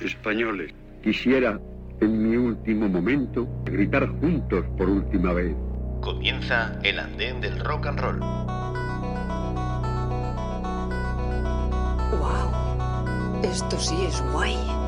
[0.00, 0.72] Españoles,
[1.02, 1.60] quisiera
[2.00, 5.54] en mi último momento gritar juntos por última vez.
[6.00, 8.20] Comienza el andén del rock and roll.
[12.18, 13.44] ¡Wow!
[13.44, 14.81] Esto sí es guay.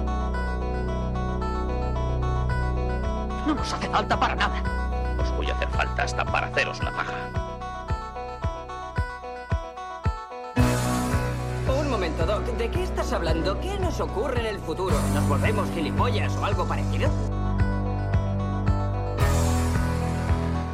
[3.47, 4.63] No nos hace falta para nada.
[5.21, 7.15] Os voy a hacer falta hasta para haceros la paja.
[11.69, 12.45] Un momento, Doc.
[12.45, 13.61] ¿De qué estás hablando?
[13.61, 14.97] ¿Qué nos ocurre en el futuro?
[15.12, 17.11] ¿Nos volvemos gilipollas o algo parecido?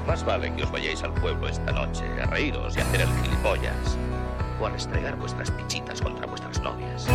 [0.06, 3.08] Más vale que os vayáis al pueblo esta noche a reíros y a hacer el
[3.22, 3.98] gilipollas.
[4.60, 7.06] O a restregar vuestras pichitas contra vuestras novias.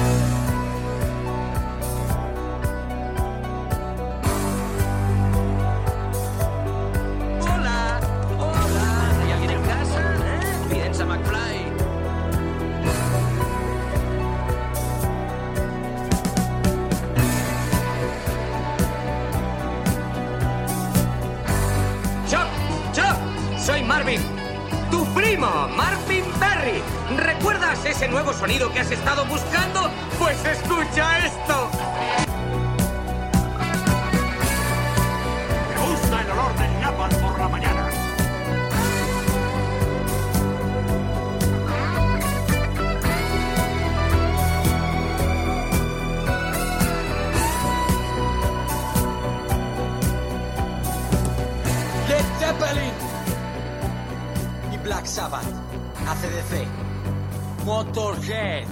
[57.96, 58.68] Motorhead.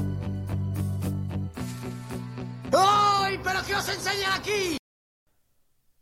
[2.74, 4.78] ¡Ay, pero qué os enseñan aquí!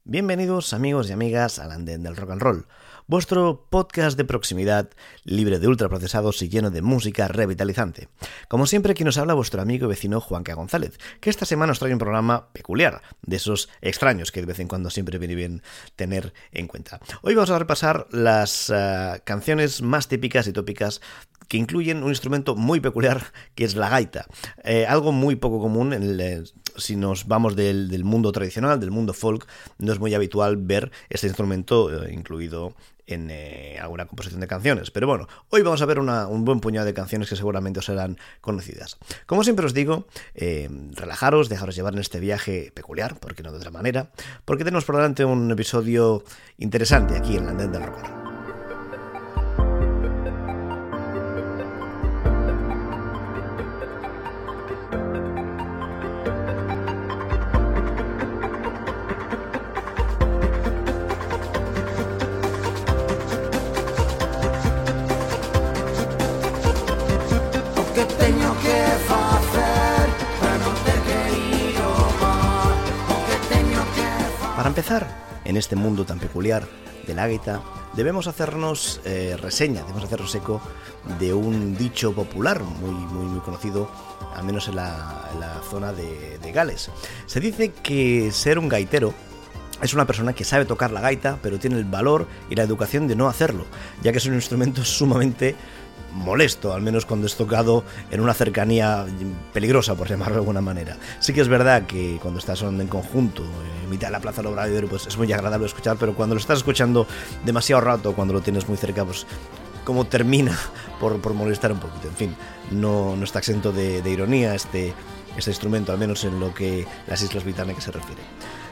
[0.04, 2.68] Bienvenidos amigos y amigas al Andén del Rock and Roll,
[3.06, 4.90] vuestro podcast de proximidad
[5.24, 8.10] libre de ultraprocesados y lleno de música revitalizante.
[8.48, 11.80] Como siempre, aquí nos habla vuestro amigo y vecino Juanca González, que esta semana os
[11.80, 15.62] trae un programa peculiar, de esos extraños que de vez en cuando siempre viene bien
[15.96, 17.00] tener en cuenta.
[17.22, 21.02] Hoy vamos a repasar las eh, canciones más típicas y tópicas
[21.52, 24.26] que incluyen un instrumento muy peculiar que es la gaita,
[24.64, 26.44] Eh, algo muy poco común eh,
[26.78, 29.46] si nos vamos del, mundo tradicional, del mundo folk,
[29.78, 32.74] no es muy habitual ver este instrumento eh, incluido
[33.06, 33.30] en
[33.82, 34.92] alguna composición de canciones.
[34.92, 38.18] Pero bueno, hoy vamos a ver un buen puñado de canciones que seguramente os serán
[38.40, 38.98] conocidas.
[39.26, 43.72] Como siempre os digo, relajaros, dejaros llevar en este viaje peculiar, porque no de otra
[43.72, 44.12] manera,
[44.46, 46.24] porque tenemos por delante un episodio
[46.58, 48.21] interesante aquí en la Andén del Rock
[74.82, 75.06] empezar,
[75.46, 76.68] en este mundo tan peculiar
[77.06, 77.62] de la gaita,
[77.94, 80.60] debemos hacernos eh, reseña, debemos hacernos eco
[81.20, 83.92] de un dicho popular muy, muy, muy conocido,
[84.36, 86.90] al menos en la, zona de, de Gales.
[87.28, 89.14] Se dice que ser un gaitero
[89.84, 93.08] es una persona que sabe tocar la gaita, pero tiene el valor y la educación
[93.08, 93.66] de no hacerlo,
[94.02, 95.56] ya que es un instrumento sumamente
[96.14, 99.06] molesto, al menos cuando es tocado en una cercanía
[99.54, 100.98] peligrosa, por llamarlo de alguna manera.
[101.20, 103.44] Sí que es verdad que cuando estás sonando en conjunto,
[103.84, 106.42] en mitad de la plaza del Obradoiro, pues es muy agradable escuchar, pero cuando lo
[106.42, 107.08] estás escuchando
[107.46, 109.26] demasiado rato, cuando lo tienes muy cerca, pues
[109.84, 110.58] como termina
[111.00, 112.08] por, por molestar un poquito.
[112.08, 112.36] En fin,
[112.72, 114.94] no, no está exento de, de ironía este,
[115.38, 118.22] este instrumento, al menos en lo que las Islas Británicas se refiere.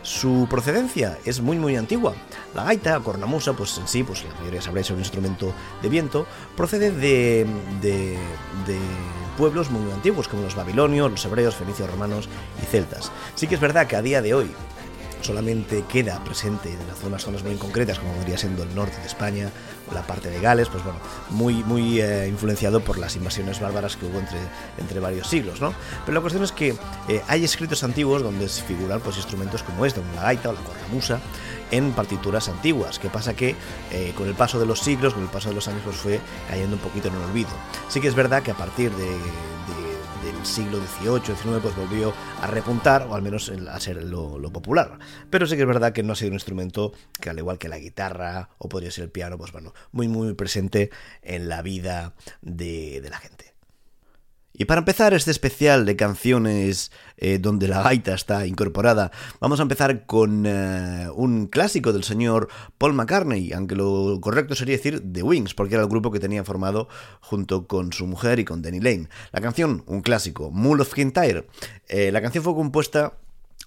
[0.10, 2.16] Su procedencia es muy muy antigua.
[2.56, 5.54] La gaita, cornamusa, pues en sí, pues la mayoría sabréis, es un instrumento
[5.84, 6.26] de viento,
[6.58, 7.46] procede de,
[7.80, 8.18] de,
[8.66, 8.80] de
[9.38, 12.28] pueblos muy antiguos, como los babilonios, los hebreos, fenicios, romanos
[12.60, 13.12] y celtas.
[13.36, 14.50] Sí que es verdad que a día de hoy
[15.22, 19.06] solamente queda presente en las zonas, zonas muy concretas, como vendría siendo el norte de
[19.06, 19.52] España
[19.94, 21.00] la parte de Gales, pues bueno,
[21.30, 24.40] muy, muy eh, influenciado por las invasiones bárbaras que hubo entre,
[24.78, 25.74] entre varios siglos, ¿no?
[26.06, 26.76] Pero la cuestión es que
[27.08, 30.54] eh, hay escritos antiguos donde se figuran pues, instrumentos como este, como la gaita o
[30.54, 31.20] la cornamusa,
[31.72, 33.00] en partituras antiguas.
[33.00, 33.36] ¿Qué pasa?
[33.36, 33.56] Que
[33.92, 36.20] eh, con el paso de los siglos, con el paso de los años, pues fue
[36.48, 37.50] cayendo un poquito en el olvido.
[37.90, 39.89] Sí que es verdad que a partir de, de
[40.46, 45.00] siglo XVIII, XIX, pues volvió a repuntar, o al menos a ser lo, popular.
[45.30, 47.70] Pero sí que es verdad que no ha sido un instrumento que, al igual que
[47.70, 50.90] la guitarra, o podría ser el piano, pues bueno, muy, muy presente
[51.22, 53.59] en la vida de la gente.
[54.62, 59.10] Y para empezar este especial de canciones eh, donde la gaita está incorporada,
[59.40, 64.76] vamos a empezar con eh, un clásico del señor Paul McCartney, aunque lo correcto sería
[64.76, 66.90] decir The Wings, porque era el grupo que tenía formado
[67.22, 69.08] junto con su mujer y con Danny Lane.
[69.32, 71.48] La canción, un clásico, Mull of Kintyre.
[71.88, 73.14] Eh, la canción fue compuesta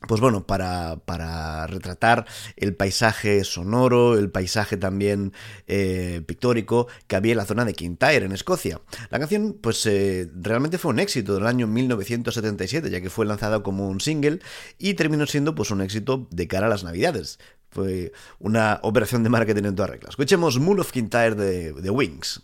[0.06, 2.26] pues bueno, para, para, retratar
[2.56, 5.32] el paisaje sonoro, el paisaje también
[5.66, 8.80] eh, pictórico que había en la zona de Kintyre, en Escocia.
[9.10, 13.62] La canción, pues eh, realmente fue un éxito del año 1977, ya que fue lanzada
[13.62, 14.40] como un single
[14.78, 17.38] y terminó siendo pues un éxito de cara a las navidades.
[17.70, 20.10] Fue una operación de marketing en toda regla.
[20.10, 22.42] Escuchemos Moon of Kintyre de, de Wings.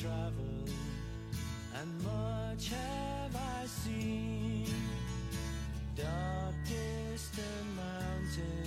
[0.00, 0.70] traveled
[1.78, 4.66] and much have I seen.
[5.94, 8.61] Dark distant mountains.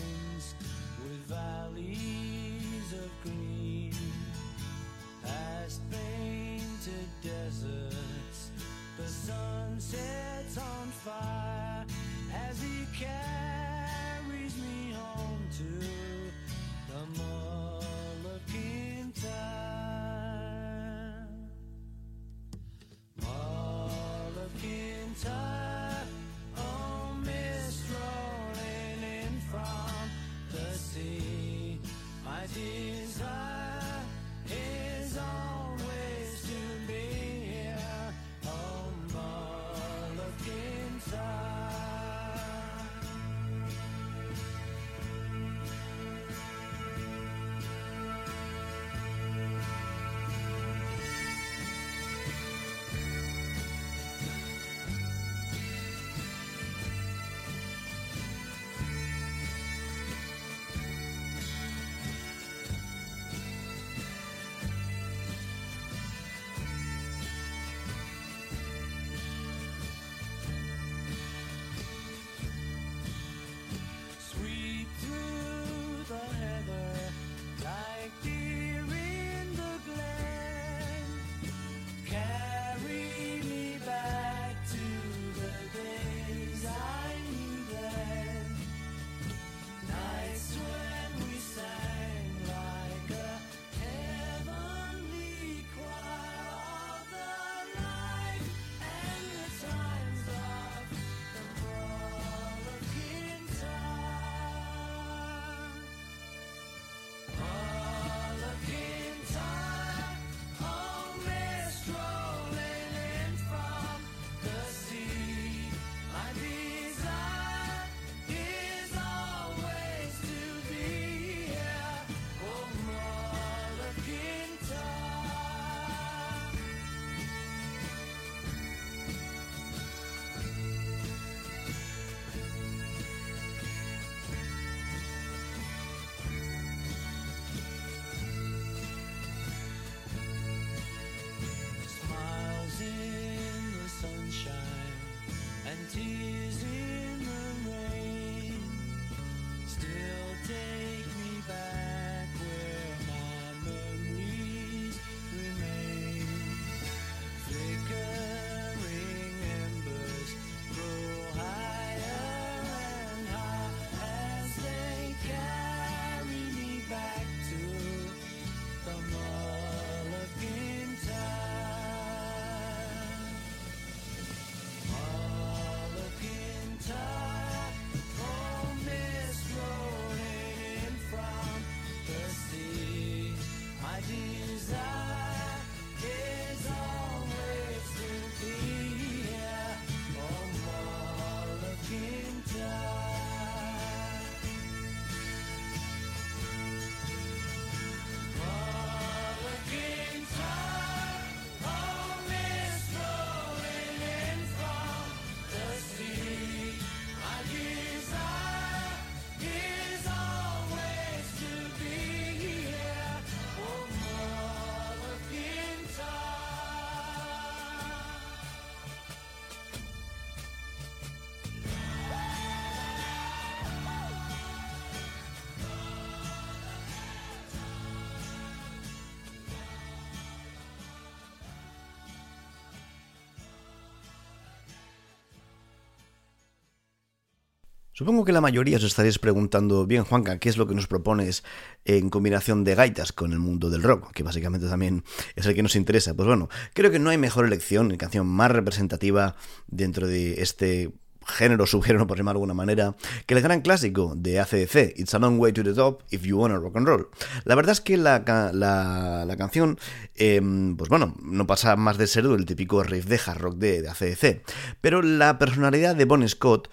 [237.97, 241.45] Supongo que la mayoría os estaréis preguntando, bien Juanca, ¿qué es lo que nos propones
[241.85, 244.11] en combinación de gaitas con el mundo del rock?
[244.11, 245.05] Que básicamente también
[245.37, 246.13] es el que nos interesa.
[246.13, 249.37] Pues bueno, creo que no hay mejor elección, canción más representativa
[249.67, 250.91] dentro de este
[251.25, 255.19] género, subgénero, por llamarlo de alguna manera, que el gran clásico de ACDC, It's a
[255.19, 257.07] Long Way to the Top If You Wanna Rock and Roll.
[257.45, 259.79] La verdad es que la, la, canción,
[260.15, 263.81] em, pues bueno, no pasa más de ser el típico riff de hard rock de,
[263.81, 264.43] de ACDC,
[264.81, 266.67] pero la personalidad de Bon Scott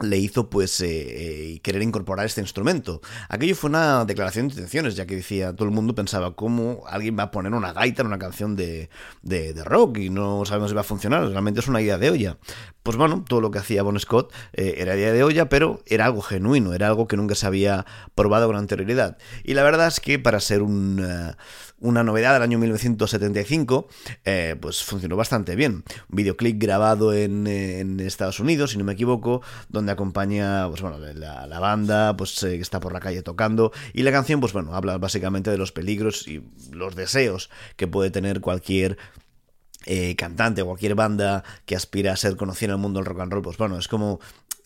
[0.00, 3.00] le hizo pues eh, eh, querer incorporar este instrumento.
[3.28, 7.16] Aquello fue una declaración de intenciones, ya que decía, todo el mundo pensaba cómo alguien
[7.18, 8.88] va a poner una gaita en una canción de,
[9.22, 12.38] de, rock y no sabemos si va a funcionar, realmente es una idea de olla.
[12.82, 16.04] Pues bueno, todo lo que hacía Bon Scott eh, era idea de olla, pero era
[16.04, 19.16] algo genuino, era algo que nunca se había probado con anterioridad.
[19.42, 21.00] Y la verdad es que para ser un,
[21.84, 23.88] una novedad del año 1975,
[24.24, 25.84] eh, pues funcionó bastante bien.
[26.08, 27.44] Un videoclip grabado en,
[28.00, 32.62] Estados Unidos, si no me equivoco, donde acompaña pues bueno, la, banda pues, eh, que
[32.62, 33.70] está por la calle tocando.
[33.92, 38.10] Y la canción, pues bueno, habla básicamente de los peligros y los deseos que puede
[38.10, 38.96] tener cualquier
[39.86, 43.32] eh, cantante, cualquier banda que aspira a ser conocida en el mundo del rock and
[43.32, 44.18] roll, pues bueno, es como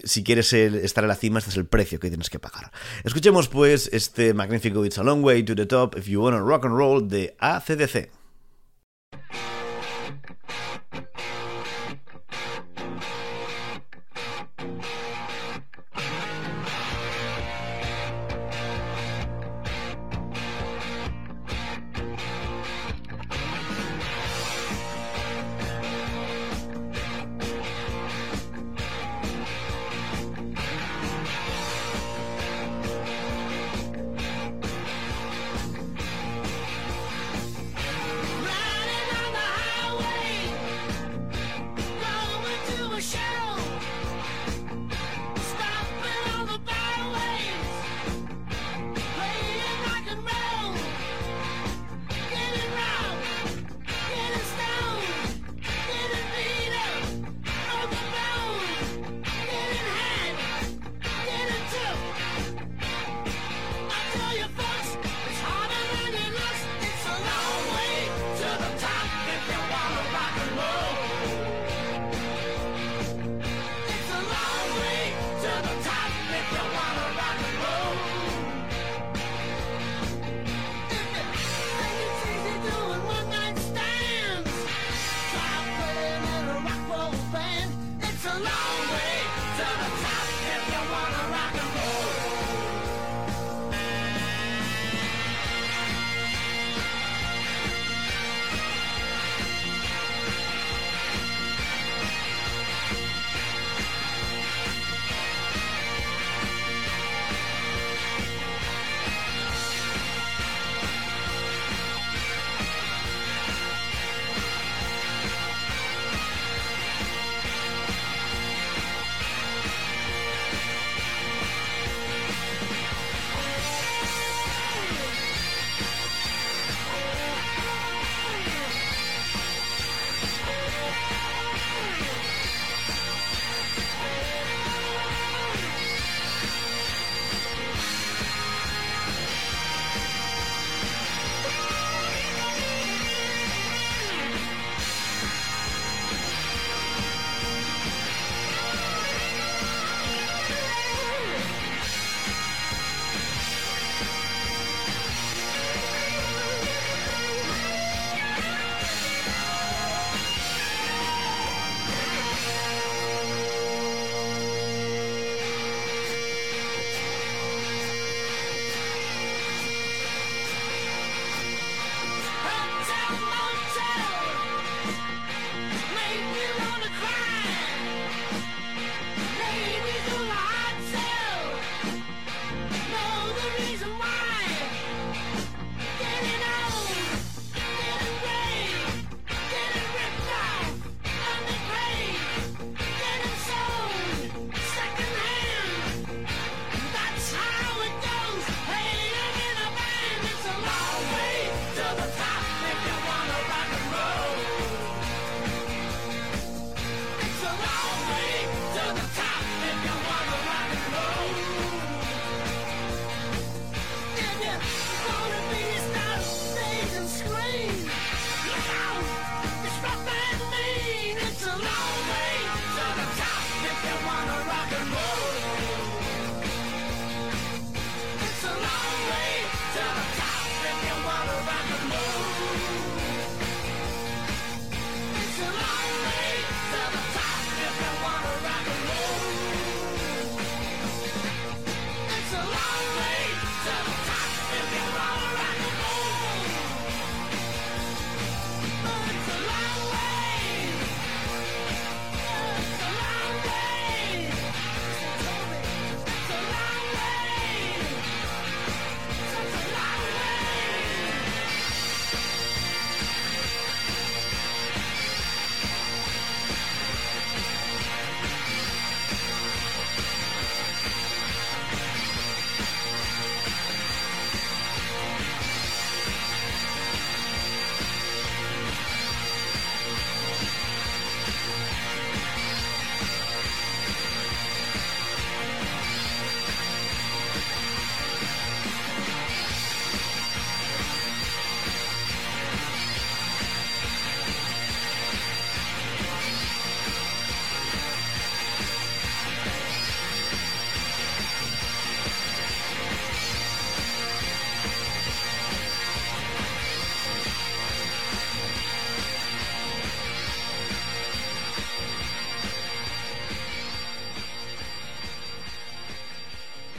[0.02, 2.70] si quieres estar en la cima, este es el precio que tienes que pagar.
[3.04, 6.64] Escuchemos pues este magnífico It's a Long Way to the Top If You Wanna Rock
[6.64, 8.17] and Roll de ACDC.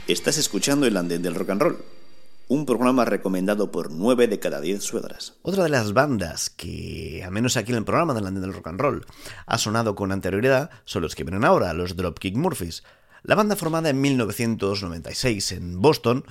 [0.10, 1.78] Estás escuchando el andén del rock and roll,
[2.48, 5.36] un programa recomendado por 9 de cada 10 suegras.
[5.44, 8.70] Otra de las bandas que, al menos aquí en el programa del andén del rock
[8.70, 9.06] and roll,
[9.46, 12.82] ha sonado con anterioridad son los que vienen ahora, los Dropkick Murphys.
[13.24, 16.24] La banda formada en 1996 en Boston,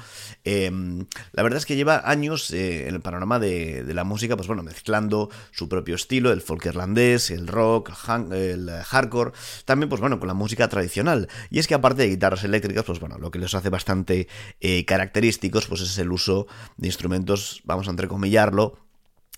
[0.45, 4.47] em, la verdad es que lleva años eh, en el panorama de, la música, pues
[4.47, 7.91] bueno, mezclando su propio estilo, el folk irlandés, el rock,
[8.33, 9.33] el, hardcore,
[9.65, 11.29] también pues bueno, con la música tradicional.
[11.51, 14.29] Y es que aparte de guitarras eléctricas, pues bueno, lo que les hace bastante
[14.61, 16.47] eh, característicos, pues es el uso
[16.77, 18.88] de instrumentos, vamos a entrecomillarlo,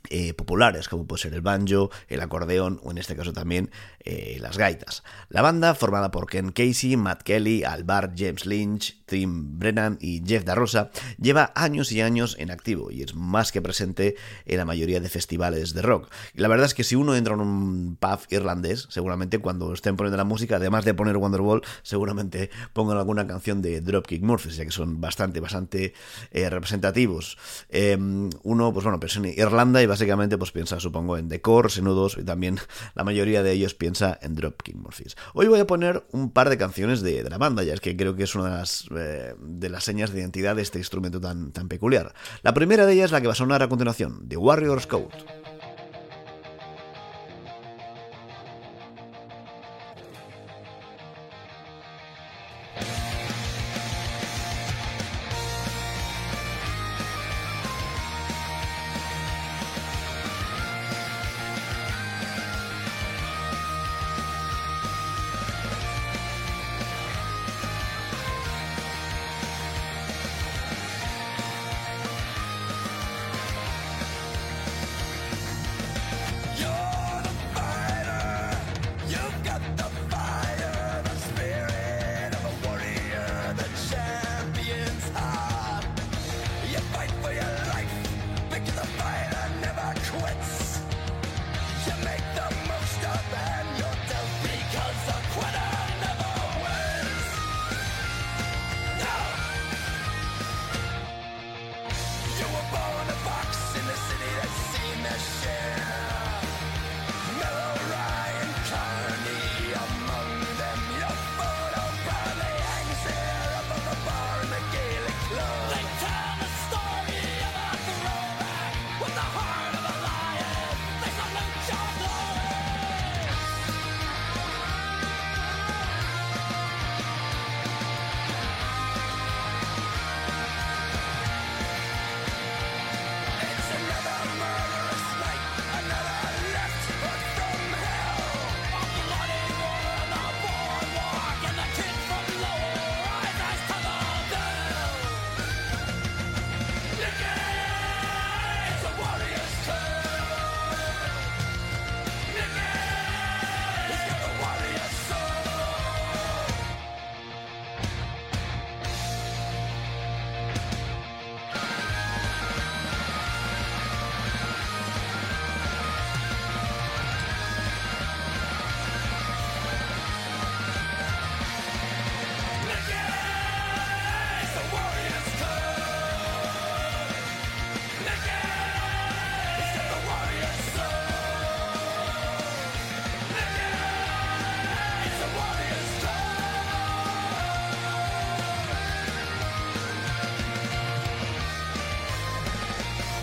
[0.09, 4.39] eh, populares, como puede ser el banjo, el acordeón o en este caso también eh,
[4.41, 5.03] las gaitas.
[5.29, 10.91] La banda, formada por Ken Casey, Matt Kelly, Alvar, James Lynch, Brennan y Jeff DaRosa,
[11.19, 15.09] lleva años y años en activo y es más que presente en la mayoría de
[15.09, 16.11] festivales de rock.
[16.35, 20.17] La verdad es que si uno entra en un pub irlandés, seguramente cuando estén poniendo
[20.17, 24.71] la música, además de poner Wonderwall, seguramente pongan alguna canción de Dropkick Murphys, ya que
[24.71, 25.95] son bastante, bastante
[26.31, 27.39] eh, representativos.
[27.69, 31.81] Em, uno, pues bueno, piensa en Irlanda y básicamente pues piensa, supongo, en The Corrs,
[31.83, 32.59] Nudos y también
[32.95, 35.17] la mayoría de ellos piensa en Dropkick Murphys.
[35.35, 37.97] Hoy voy a poner un par de canciones de, de la banda, ya es que
[37.97, 41.53] creo que es una de las de, las señas de identidad de este instrumento tan,
[41.53, 42.15] tan peculiar.
[42.43, 45.40] La primera de ellas es la que va a sonar a continuación, The Warrior's Code.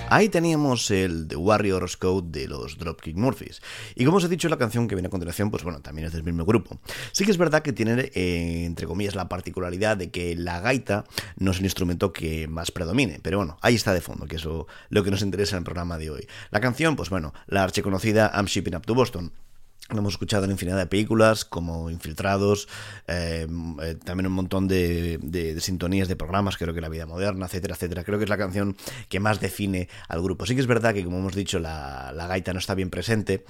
[0.10, 3.62] Ahí teníamos el The Warrior's Code de los Dropkick Murphys.
[3.94, 6.14] Y como os he dicho, la canción que viene a continuación, pues bueno, también es
[6.14, 6.80] del mismo grupo.
[7.12, 11.04] Sí que es verdad que tiene, eh, entre comillas, la particularidad de que la gaita
[11.38, 13.20] no es el instrumento que más predomine.
[13.22, 15.98] Pero bueno, ahí está de fondo, que es lo, que nos interesa en el programa
[15.98, 16.28] de hoy.
[16.52, 19.34] La canción, pues bueno, la archiconocida I'm Shipping Up to Boston.
[19.90, 22.68] Lo hemos escuchado en infinidad de películas, como Infiltrados,
[23.08, 23.48] eh,
[23.82, 28.04] eh, también un montón de, sintonías de programas, creo que La Vida Moderna, etcétera, etcétera.
[28.04, 28.76] Creo que es la canción
[29.08, 30.46] que más define al grupo.
[30.46, 33.46] Sí que es verdad que, como hemos dicho, la, la gaita no está bien presente,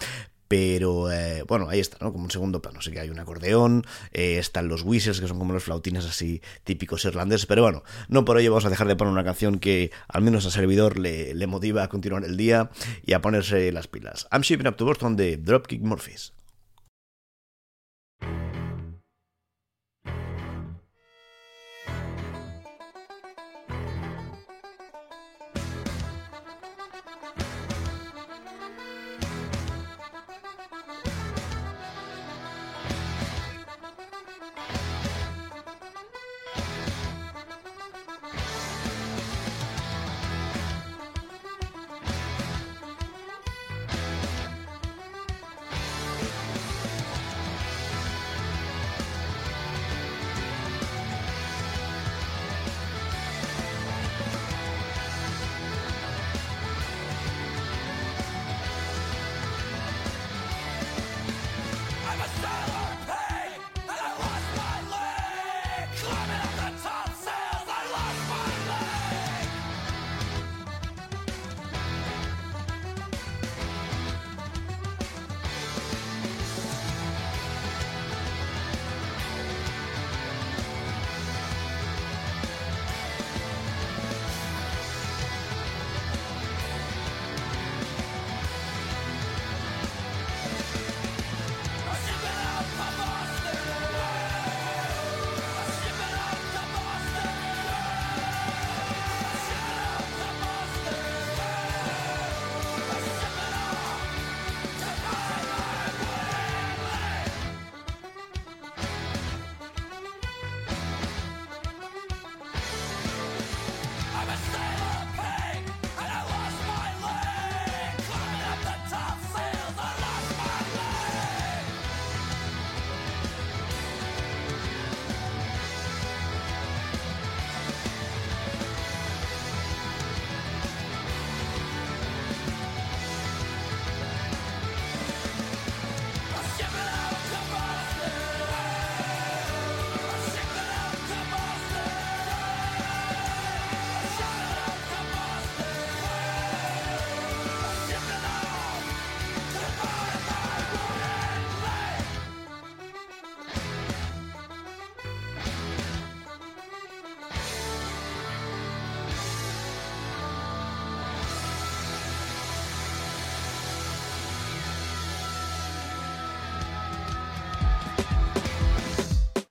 [0.47, 2.11] pero eh, bueno, ahí está, ¿no?
[2.11, 2.81] Como un segundo plano.
[2.81, 6.41] Sí que hay un acordeón, eh, están los whistles, que son como los flautines así
[6.63, 9.91] típicos irlandeses, pero bueno, no por ello vamos a dejar de poner una canción que
[10.07, 12.69] al menos a servidor le, le motiva a continuar el día
[13.05, 14.27] y a ponerse las pilas.
[14.31, 16.33] I'm Shipping Up to Boston de Dropkick Murphys.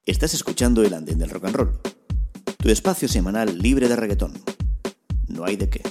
[0.06, 1.80] Estás escuchando el andén del rock and roll,
[2.58, 4.34] tu espacio semanal libre de reggaetón.
[5.26, 5.82] No hay de qué.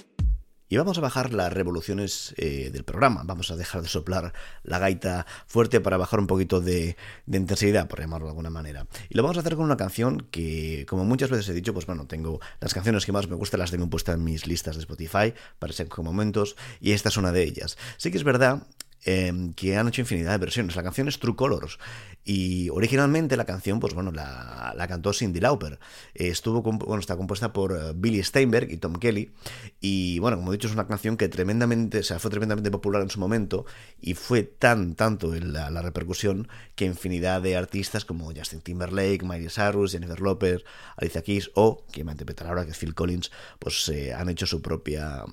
[0.69, 3.23] Y vamos a bajar las revoluciones eh, del programa.
[3.25, 4.31] Vamos a dejar de soplar
[4.63, 6.95] la gaita fuerte para bajar un poquito de,
[7.27, 8.87] intensidad, por llamarlo de alguna manera.
[9.09, 11.85] Y lo vamos a hacer con una canción que, como muchas veces he dicho, pues
[11.85, 14.83] bueno, tengo las canciones que más me gustan, las tengo puestas en mis listas de
[14.83, 17.77] Spotify para ser momentos, y esta es una de ellas.
[17.97, 18.65] Sí que es verdad
[19.05, 20.75] eh, que han hecho infinidad de versiones.
[20.75, 21.77] La canción es True Colors
[22.23, 25.79] y originalmente la canción, pues bueno, la, la cantó Cindy Lauper.
[26.15, 29.31] estuvo, bueno, está compuesta por uh, Billy Steinberg y Tom Kelly
[29.79, 33.03] y bueno, como he dicho, es una canción que tremendamente, o sea, fue tremendamente popular
[33.03, 33.65] en su momento
[34.01, 39.49] y fue tan, tanto la, la repercusión que infinidad de artistas como Justin Timberlake, Miley
[39.49, 40.63] Cyrus, Jennifer Lopez,
[40.97, 44.29] Alicia Keys o, quien va a interpretar ahora, que es Phil Collins, pues eh, han
[44.29, 45.25] hecho su propia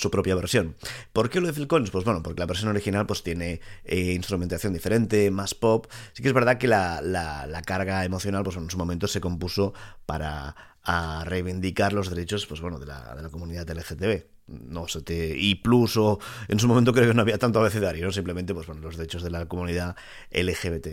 [0.00, 0.76] su propia versión.
[1.12, 1.90] ¿Por qué lo de Phil Collins?
[1.90, 5.86] Pues bueno, porque la versión original pues tiene eh, instrumentación diferente, más pop.
[6.12, 9.74] Sí que es verdad que la, la, carga emocional pues en su momento se compuso
[10.06, 15.00] para a reivindicar los derechos pues bueno de la, de la comunidad LGTB no sé,
[15.36, 18.12] y plus o en su momento creo que no había tanto abecedario, ¿no?
[18.12, 19.96] simplemente pues bueno, los derechos de la comunidad
[20.32, 20.88] LGBT.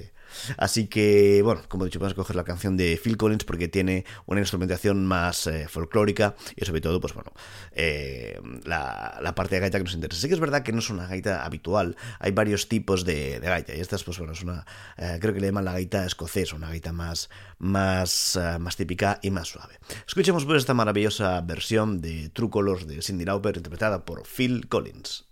[0.57, 3.67] Así que, bueno, como he dicho, vamos a coger la canción de Phil Collins porque
[3.67, 7.31] tiene una instrumentación más eh, folclórica y sobre todo, pues bueno,
[7.71, 10.21] eh, la, parte de gaita que nos interesa.
[10.21, 13.75] Sí que es verdad que no es una gaita habitual, hay varios tipos de, gaita
[13.75, 14.65] y esta, pues bueno, es una,
[14.97, 19.19] eh, creo que le llaman la gaita escocesa, una gaita más, más, uh, más típica
[19.21, 19.79] y más suave.
[20.07, 25.26] Escuchemos pues esta maravillosa versión de True Colors de Cindy Lauper interpretada por Phil Collins.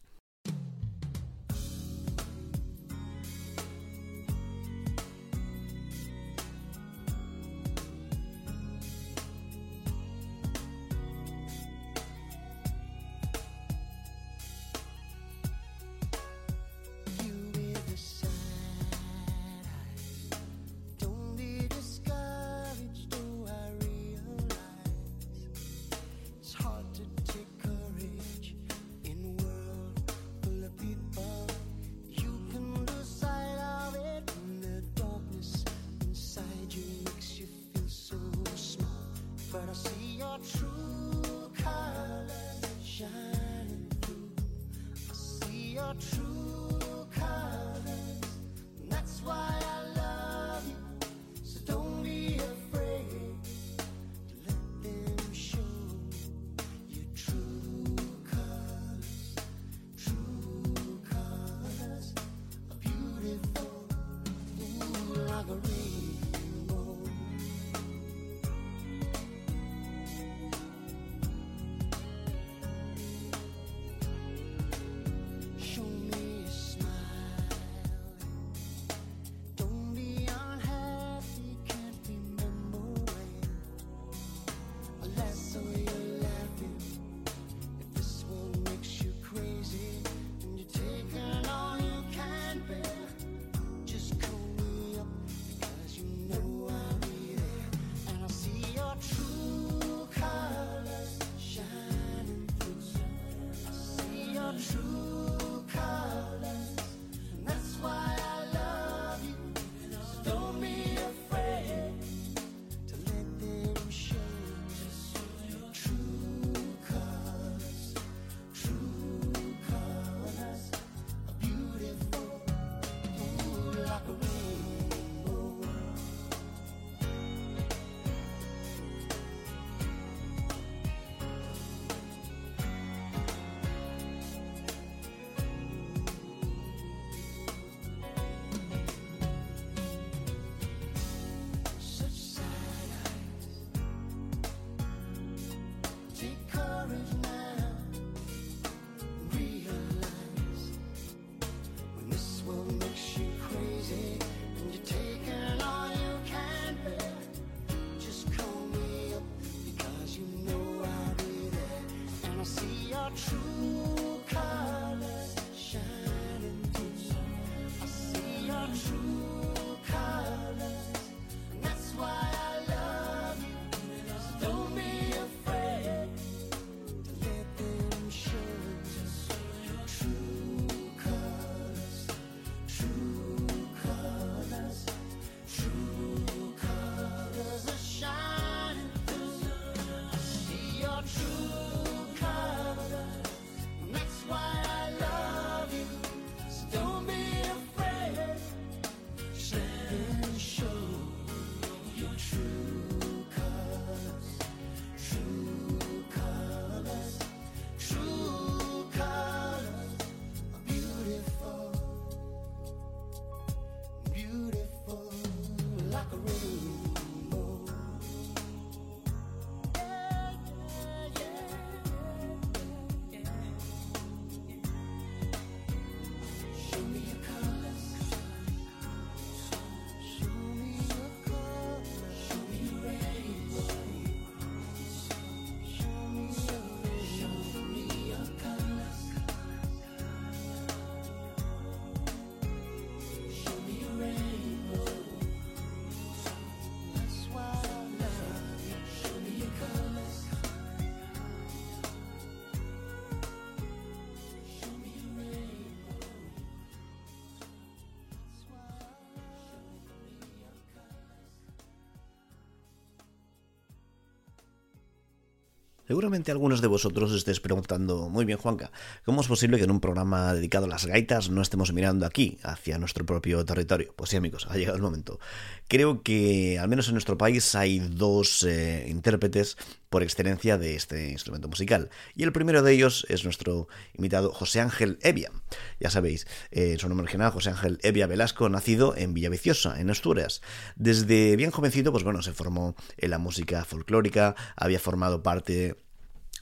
[265.88, 268.72] Seguramente algunos de vosotros estéis preguntando, muy bien Juanca,
[269.06, 272.40] ¿cómo es posible que en un programa dedicado a las gaitas no estemos mirando aquí,
[272.42, 273.94] hacia nuestro propio territorio?
[273.96, 275.20] Pues sí amigos, ha llegado el momento.
[275.68, 279.58] Creo que al menos en nuestro país hay dos eh, intérpretes
[279.96, 281.90] por excelencia de este instrumento musical.
[282.16, 285.32] Y el primero de ellos es nuestro invitado José Ángel Evia.
[285.80, 290.42] Ya sabéis, eh, su nombre original, José Ángel Evia Velasco, nacido en Villaviciosa, en Asturias.
[290.76, 295.78] Desde bien jovencito, pues bueno, se formó en la música folclórica, había formado parte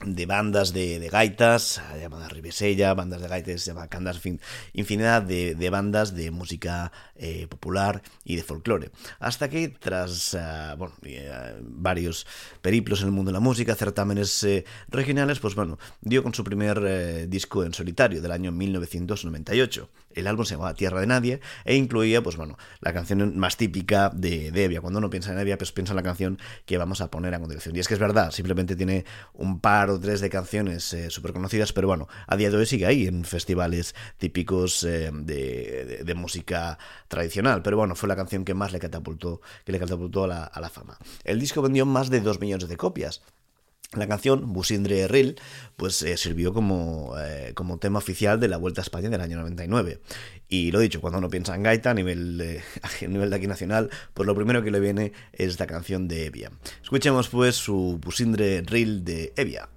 [0.04, 4.20] de bandas de, gaitas, llamada Ribesella, bandas de gaitas, llamadas
[4.72, 8.90] infinidad de, bandas de música eh, popular y de folclore.
[9.18, 12.26] Hasta que tras eh, varios
[12.62, 14.46] periplos en el mundo de la música, certámenes
[14.88, 19.90] regionales, pues bueno, dio con su primer disco en solitario del año 1998.
[20.14, 24.10] El álbum se llamaba Tierra de Nadie e incluía, pues bueno, la canción más típica
[24.10, 24.80] de, de Evia.
[24.80, 27.38] Cuando uno piensa en Evia, pues piensa en la canción que vamos a poner a
[27.38, 27.74] continuación.
[27.76, 31.32] Y es que es verdad, simplemente tiene un par o tres de canciones eh, súper
[31.32, 36.78] conocidas, pero bueno, a día de hoy sigue ahí en festivales típicos eh, de, música
[37.08, 37.62] tradicional.
[37.62, 40.98] Pero bueno, fue la canción que más le catapultó, que le catapultó a la, fama.
[41.24, 43.22] El disco vendió más de dos millones de copias.
[43.92, 45.36] La canción Busindre Ril
[45.76, 49.36] pues eh, sirvió como, eh, como tema oficial de la Vuelta a España del año
[49.38, 50.00] 99.
[50.48, 53.90] Y lo dicho, cuando uno piensa en gaita a nivel, a nivel de aquí nacional,
[54.12, 56.50] pues lo primero que le viene es la canción de Evia.
[56.82, 59.68] Escuchemos pues su Busindre Ril de Evia.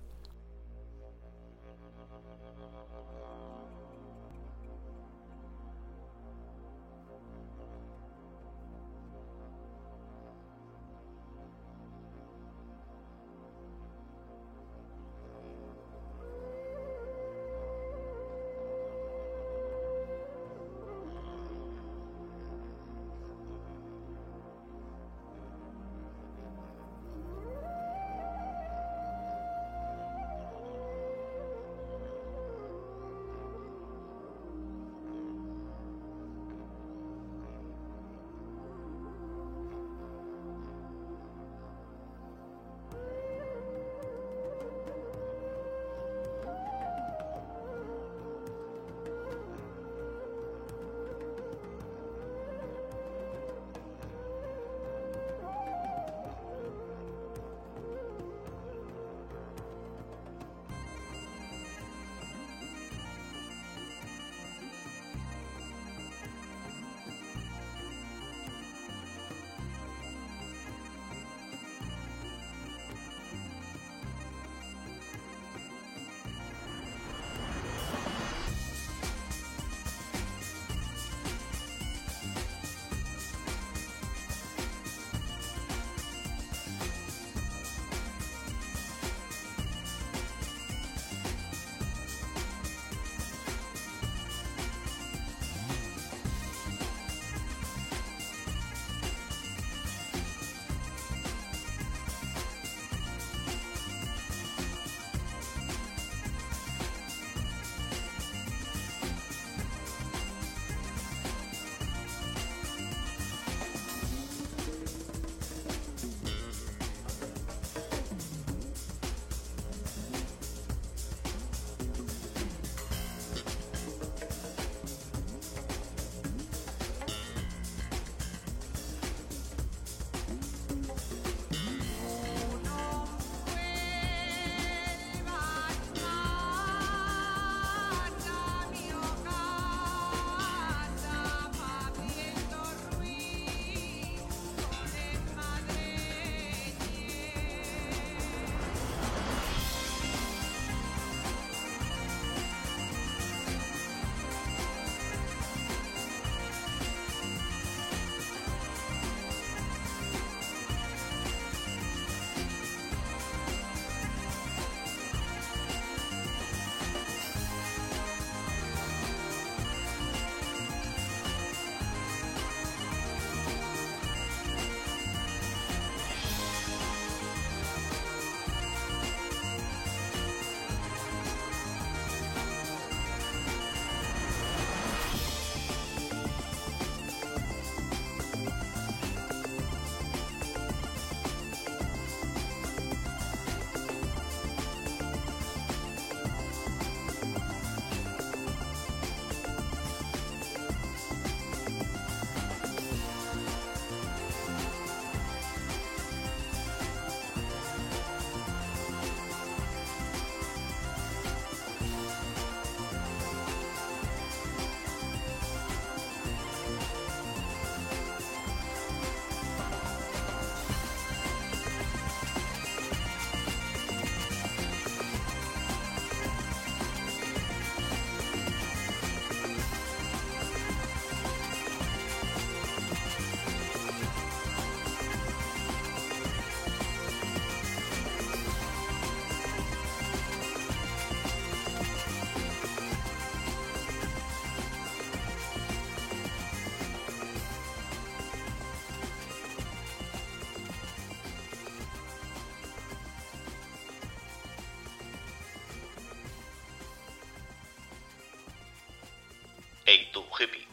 [260.12, 260.68] Tú, hippie,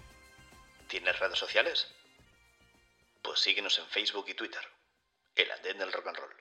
[0.89, 1.89] ¿tienes redes sociales?
[3.23, 4.63] Pues síguenos en Facebook y Twitter.
[5.37, 6.35] El andén del rock and roll.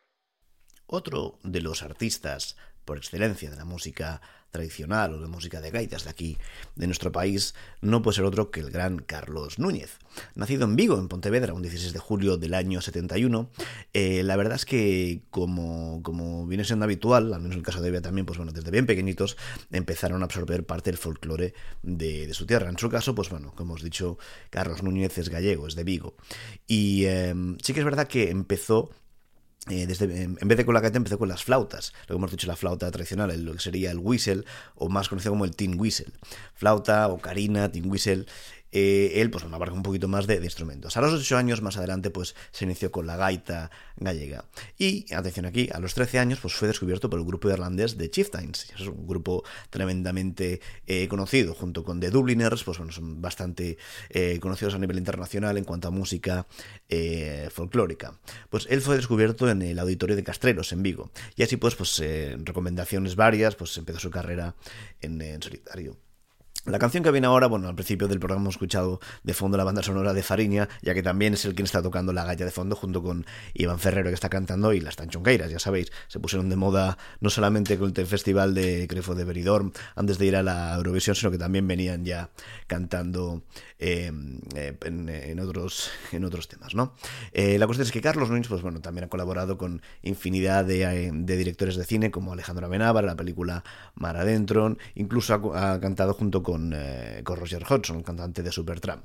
[0.87, 4.21] Otro de los artistas por excelencia de la música
[4.53, 6.37] tradicional o de música de gaitas de aquí,
[6.75, 9.97] de nuestro país, no puede ser otro que el gran Carlos Núñez.
[10.35, 13.49] Nacido en Vigo, en Pontevedra, un 16 de julio del año 71,
[13.93, 17.81] eh, la verdad es que como, como viene siendo habitual, al menos en el caso
[17.81, 19.37] de Evia también, pues bueno, desde bien pequeñitos
[19.71, 22.69] empezaron a absorber parte del folclore de, su tierra.
[22.69, 24.19] En su caso, pues bueno, como os he dicho,
[24.51, 26.15] Carlos Núñez es gallego, es de Vigo.
[26.67, 28.91] Y eh, sí que es verdad que empezó
[29.69, 32.31] eh, desde, en vez de con la gaita empezó con las flautas, lo que hemos
[32.31, 34.43] dicho la flauta tradicional, lo que sería el whistle,
[34.75, 36.11] o más conocido como el tin whistle.
[36.53, 38.25] Flauta, ocarina, tin whistle,
[38.75, 40.97] eh, él pues abarca un poquito más de, instrumentos.
[40.97, 44.45] A los 8 años más adelante pues se inició con la gaita gallega.
[44.79, 48.09] Y, atención aquí, a los 13 años pues fue descubierto por el grupo irlandés de
[48.09, 48.71] Chieftains.
[48.75, 53.77] Es un grupo tremendamente eh, conocido, junto con The Dubliners, pues bueno, son bastante
[54.09, 56.47] eh, conocidos a nivel internacional en cuanto a música
[57.49, 58.19] folclórica.
[58.49, 61.11] Pues él fue descubierto en el auditorio de Castreros, en Vigo.
[61.35, 62.01] Y así pues, pues
[62.43, 64.55] recomendaciones varias, pues empezó su carrera
[65.01, 65.97] en solitario.
[66.65, 69.65] La canción que viene ahora, bueno, al principio del programa hemos escuchado de fondo la
[69.65, 72.51] banda sonora de Fariña, ya que también es el quien está tocando la galla de
[72.51, 76.47] fondo junto con Iván Ferrero que está cantando y las tanchonqueiras, ya sabéis, se pusieron
[76.47, 80.43] de moda no solamente con el festival de Crefo de Benidorm antes de ir a
[80.43, 82.29] la Eurovisión, sino que también venían ya
[82.67, 83.43] cantando
[83.77, 86.93] eh, en, en, otros, en otros temas, ¿no?
[87.33, 91.11] Eh, la cuestión es que Carlos Núñez, pues bueno, también ha colaborado con infinidad de,
[91.13, 96.13] de directores de cine como Alejandro Amenábar, la película Mar Adentro, incluso ha, ha cantado
[96.13, 99.03] junto con con, eh, con Roger Hodgson, cantante de Supertramp.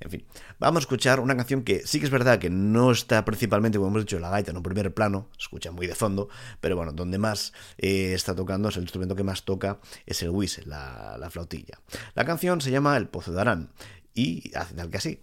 [0.00, 0.26] En fin,
[0.58, 3.88] vamos a escuchar una canción que sí que es verdad que no está principalmente, como
[3.88, 6.28] hemos dicho, la gaita en un primer plano, escucha muy de fondo,
[6.60, 10.28] pero bueno, donde más eh, está tocando, es el instrumento que más toca, es el
[10.28, 11.80] whistle, la, la flautilla.
[12.14, 13.70] La canción se llama El Pozo de Arán
[14.12, 15.20] y hace tal que así.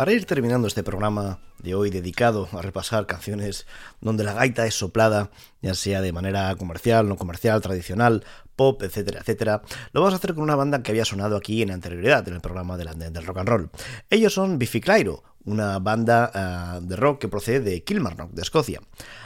[0.00, 3.66] Para ir terminando este programa de hoy dedicado a repasar canciones
[4.00, 5.30] donde la gaita es soplada,
[5.60, 8.24] ya sea de manera comercial, no comercial, tradicional,
[8.56, 9.60] pop, etcétera, etcétera,
[9.92, 12.40] lo vamos a hacer con una banda que había sonado aquí en anterioridad en el
[12.40, 13.70] programa del, del rock and roll.
[14.08, 18.80] Ellos son Biffy Clyro, una banda uh, de rock que procede de Kilmarnock, de Escocia.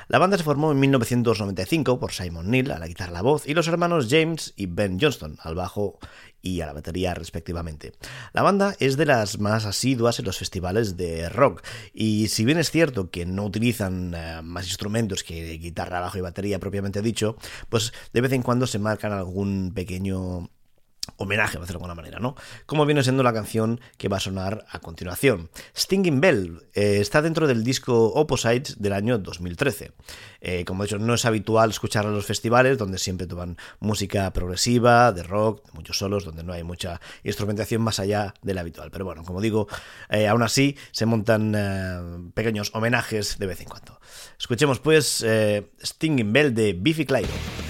[0.08, 3.46] La banda se formó en 1995 por Simon Neil a la guitarra y la voz
[3.46, 5.98] y los hermanos James y Ben Johnston al bajo
[6.42, 7.92] y a la batería respectivamente.
[8.32, 11.62] La banda es de las más asiduas en los festivales de rock
[11.94, 16.20] y si bien es cierto que no utilizan uh, más instrumentos que guitarra, bajo y
[16.20, 17.36] batería propiamente dicho,
[17.68, 20.50] pues de vez en cuando se marcan algún pequeño
[21.16, 22.34] homenaje, por decirlo de alguna manera, ¿no?
[22.66, 25.50] Como viene siendo la canción que va a sonar a continuación.
[25.76, 29.92] Stinging Bell eh, está dentro del disco Opposites del año 2013.
[30.40, 34.30] Eh, como he dicho, no es habitual escuchar a los festivales donde siempre toman música
[34.32, 38.60] progresiva, de rock, de muchos solos, donde no hay mucha instrumentación más allá de la
[38.62, 38.90] habitual.
[38.90, 39.68] Pero bueno, como digo,
[40.10, 44.00] eh, aún así se montan pequeños homenajes de vez en cuando.
[44.38, 45.24] Escuchemos pues
[45.82, 47.63] Stinging Bell de Biffy Clyro.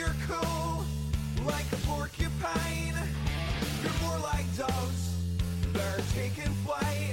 [0.00, 0.82] You're cool
[1.44, 2.96] like a porcupine.
[3.82, 5.14] You're more like doves
[5.74, 7.12] that are taking flight.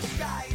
[0.00, 0.46] The sky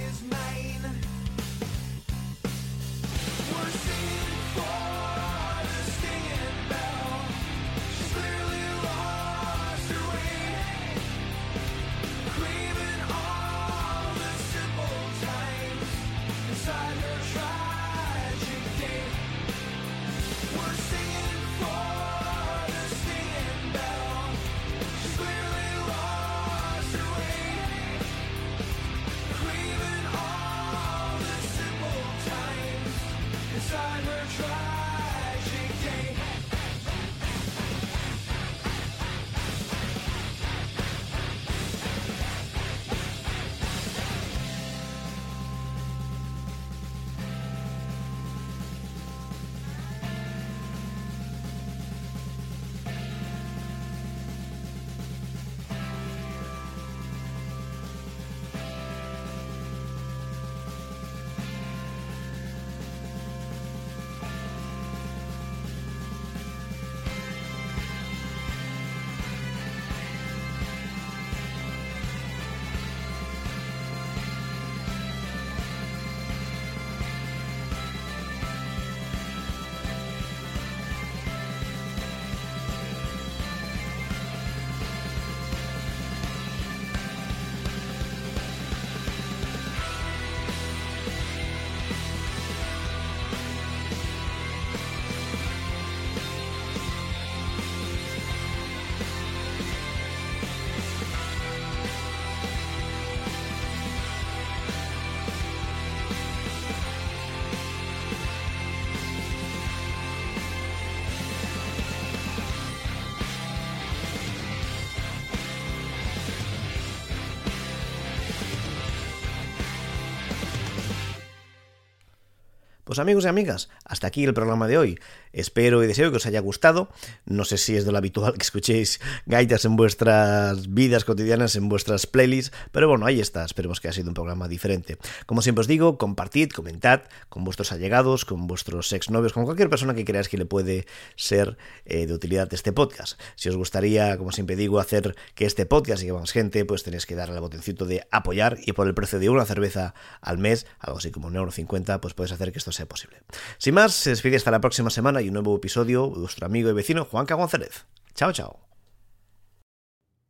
[122.99, 124.99] Amigos y amigas, hasta aquí el programa de hoy.
[125.33, 126.89] Espero y deseo que os haya gustado.
[127.25, 131.69] No sé si es de lo habitual que escuchéis gaitas en vuestras vidas cotidianas, en
[131.69, 133.45] vuestras playlists, pero bueno, ahí está.
[133.45, 134.97] Esperemos que haya sido un programa diferente.
[135.25, 139.93] Como siempre os digo, compartid, comentad con vuestros allegados, con vuestros exnovios, con cualquier persona
[139.93, 143.19] que creáis que le puede ser eh, de utilidad este podcast.
[143.35, 147.05] Si os gustaría, como siempre digo, hacer que este podcast llegue más gente, pues tenéis
[147.05, 150.65] que darle al botoncito de apoyar y por el precio de una cerveza al mes,
[150.79, 153.21] algo así como un euro cincuenta, pues puedes hacer que esto sea posible.
[153.59, 156.67] Sin más, se despide hasta la próxima semana y un nuevo episodio de vuestro amigo
[156.71, 157.85] y vecino Juanca González.
[158.15, 158.59] Chao, chao.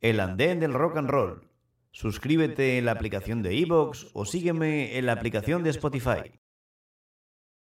[0.02, 1.48] El andén del rock and roll.
[1.90, 6.38] Suscríbete en la aplicación de iVoox o sígueme en la aplicación de Spotify.